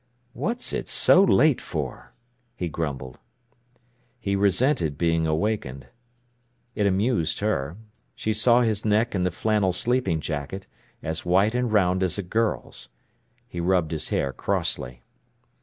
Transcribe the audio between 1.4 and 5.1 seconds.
for!" he grumbled. He resented